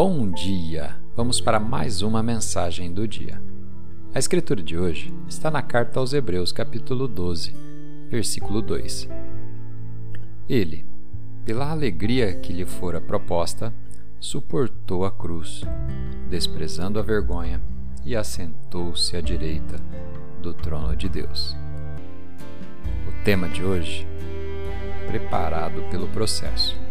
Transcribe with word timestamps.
Bom 0.00 0.30
dia! 0.30 0.94
Vamos 1.16 1.40
para 1.40 1.58
mais 1.58 2.02
uma 2.02 2.22
mensagem 2.22 2.92
do 2.92 3.08
dia. 3.08 3.42
A 4.14 4.18
escritura 4.20 4.62
de 4.62 4.78
hoje 4.78 5.12
está 5.26 5.50
na 5.50 5.60
carta 5.60 5.98
aos 5.98 6.12
Hebreus, 6.12 6.52
capítulo 6.52 7.08
12, 7.08 7.52
versículo 8.08 8.62
2. 8.62 9.08
Ele, 10.48 10.86
pela 11.44 11.72
alegria 11.72 12.32
que 12.32 12.52
lhe 12.52 12.64
fora 12.64 13.00
proposta, 13.00 13.74
suportou 14.20 15.04
a 15.04 15.10
cruz, 15.10 15.62
desprezando 16.30 17.00
a 17.00 17.02
vergonha, 17.02 17.60
e 18.04 18.14
assentou-se 18.14 19.16
à 19.16 19.20
direita 19.20 19.80
do 20.40 20.54
trono 20.54 20.94
de 20.94 21.08
Deus. 21.08 21.56
O 23.08 23.24
tema 23.24 23.48
de 23.48 23.64
hoje: 23.64 24.06
preparado 25.08 25.82
pelo 25.90 26.06
processo. 26.06 26.87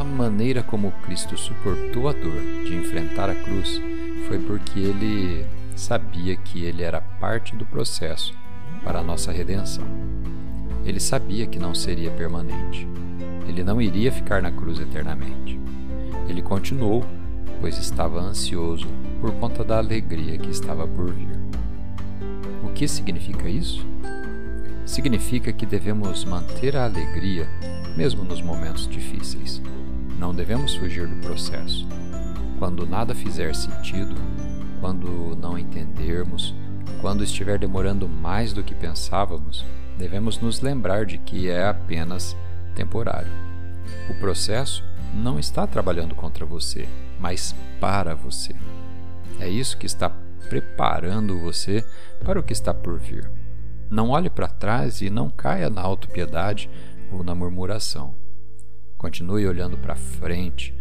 A 0.00 0.04
maneira 0.04 0.62
como 0.62 0.92
Cristo 1.02 1.36
suportou 1.36 2.08
a 2.08 2.12
dor 2.14 2.40
de 2.64 2.74
enfrentar 2.74 3.28
a 3.28 3.34
cruz 3.34 3.82
foi 4.26 4.38
porque 4.38 4.80
ele 4.80 5.44
sabia 5.76 6.34
que 6.36 6.64
ele 6.64 6.82
era 6.82 7.02
parte 7.02 7.54
do 7.54 7.66
processo 7.66 8.34
para 8.82 9.00
a 9.00 9.02
nossa 9.02 9.30
redenção. 9.30 9.84
Ele 10.86 10.98
sabia 10.98 11.46
que 11.46 11.58
não 11.58 11.74
seria 11.74 12.10
permanente. 12.12 12.88
Ele 13.46 13.62
não 13.62 13.78
iria 13.78 14.10
ficar 14.10 14.40
na 14.40 14.50
cruz 14.50 14.80
eternamente. 14.80 15.60
Ele 16.26 16.40
continuou, 16.40 17.04
pois 17.60 17.76
estava 17.76 18.20
ansioso 18.20 18.88
por 19.20 19.30
conta 19.32 19.62
da 19.62 19.76
alegria 19.76 20.38
que 20.38 20.48
estava 20.48 20.88
por 20.88 21.12
vir. 21.12 21.38
O 22.64 22.72
que 22.72 22.88
significa 22.88 23.46
isso? 23.50 23.86
Significa 24.90 25.52
que 25.52 25.64
devemos 25.64 26.24
manter 26.24 26.76
a 26.76 26.84
alegria 26.84 27.48
mesmo 27.96 28.24
nos 28.24 28.42
momentos 28.42 28.88
difíceis 28.88 29.62
não 30.18 30.34
devemos 30.34 30.74
fugir 30.74 31.06
do 31.06 31.14
processo. 31.20 31.86
Quando 32.58 32.84
nada 32.84 33.14
fizer 33.14 33.54
sentido, 33.54 34.16
quando 34.80 35.36
não 35.40 35.56
entendermos, 35.56 36.52
quando 37.00 37.22
estiver 37.22 37.56
demorando 37.56 38.08
mais 38.08 38.52
do 38.52 38.64
que 38.64 38.74
pensávamos, 38.74 39.64
devemos 39.96 40.40
nos 40.40 40.60
lembrar 40.60 41.06
de 41.06 41.18
que 41.18 41.48
é 41.48 41.68
apenas 41.68 42.36
temporário. 42.74 43.30
O 44.10 44.18
processo 44.18 44.84
não 45.14 45.38
está 45.38 45.68
trabalhando 45.68 46.16
contra 46.16 46.44
você, 46.44 46.88
mas 47.20 47.54
para 47.80 48.12
você. 48.16 48.56
É 49.38 49.48
isso 49.48 49.78
que 49.78 49.86
está 49.86 50.10
preparando 50.48 51.38
você 51.38 51.86
para 52.24 52.40
o 52.40 52.42
que 52.42 52.52
está 52.52 52.74
por 52.74 52.98
vir. 52.98 53.39
Não 53.90 54.10
olhe 54.10 54.30
para 54.30 54.46
trás 54.46 55.02
e 55.02 55.10
não 55.10 55.28
caia 55.28 55.68
na 55.68 55.82
autopiedade 55.82 56.70
ou 57.10 57.24
na 57.24 57.34
murmuração. 57.34 58.14
Continue 58.96 59.46
olhando 59.46 59.76
para 59.76 59.96
frente 59.96 60.72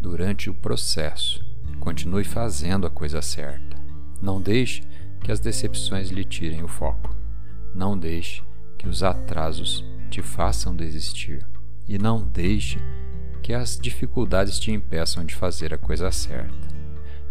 durante 0.00 0.48
o 0.48 0.54
processo. 0.54 1.44
Continue 1.78 2.24
fazendo 2.24 2.86
a 2.86 2.90
coisa 2.90 3.20
certa. 3.20 3.76
Não 4.22 4.40
deixe 4.40 4.82
que 5.22 5.30
as 5.30 5.40
decepções 5.40 6.08
lhe 6.08 6.24
tirem 6.24 6.62
o 6.62 6.68
foco. 6.68 7.14
Não 7.74 7.98
deixe 7.98 8.42
que 8.78 8.88
os 8.88 9.02
atrasos 9.02 9.84
te 10.08 10.22
façam 10.22 10.74
desistir. 10.74 11.46
E 11.86 11.98
não 11.98 12.26
deixe 12.26 12.78
que 13.42 13.52
as 13.52 13.78
dificuldades 13.78 14.58
te 14.58 14.70
impeçam 14.70 15.24
de 15.24 15.34
fazer 15.34 15.74
a 15.74 15.78
coisa 15.78 16.10
certa. 16.10 16.68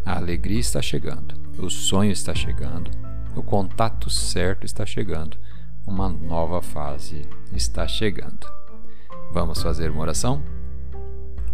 A 0.05 0.17
alegria 0.17 0.59
está 0.59 0.81
chegando, 0.81 1.35
o 1.57 1.69
sonho 1.69 2.11
está 2.11 2.33
chegando, 2.33 2.89
o 3.37 3.43
contato 3.43 4.09
certo 4.09 4.65
está 4.65 4.85
chegando, 4.85 5.37
uma 5.85 6.09
nova 6.09 6.61
fase 6.61 7.21
está 7.53 7.87
chegando. 7.87 8.47
Vamos 9.31 9.61
fazer 9.61 9.91
uma 9.91 10.01
oração? 10.01 10.41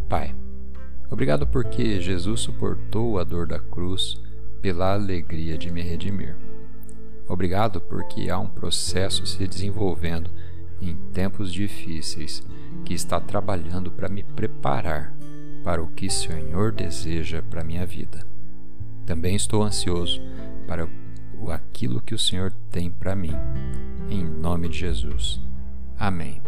Pai, 0.07 0.33
obrigado 1.11 1.45
porque 1.45 1.99
Jesus 1.99 2.39
suportou 2.39 3.19
a 3.19 3.23
dor 3.23 3.45
da 3.45 3.59
cruz 3.59 4.21
pela 4.61 4.93
alegria 4.93 5.57
de 5.57 5.69
me 5.69 5.81
redimir. 5.81 6.37
Obrigado 7.27 7.81
porque 7.81 8.29
há 8.29 8.39
um 8.39 8.47
processo 8.47 9.25
se 9.25 9.45
desenvolvendo 9.45 10.31
em 10.81 10.95
tempos 11.11 11.51
difíceis 11.51 12.45
que 12.85 12.93
está 12.93 13.19
trabalhando 13.19 13.91
para 13.91 14.07
me 14.07 14.23
preparar 14.23 15.13
para 15.63 15.83
o 15.83 15.87
que 15.87 16.07
o 16.07 16.11
Senhor 16.11 16.71
deseja 16.71 17.41
para 17.41 17.63
minha 17.63 17.85
vida. 17.85 18.25
Também 19.05 19.35
estou 19.35 19.63
ansioso 19.63 20.21
para 20.65 20.87
aquilo 21.83 22.01
que 22.01 22.15
o 22.15 22.19
Senhor 22.19 22.49
tem 22.71 22.89
para 22.89 23.13
mim. 23.13 23.33
Em 24.09 24.23
nome 24.23 24.69
de 24.69 24.79
Jesus. 24.79 25.41
Amém. 25.99 26.41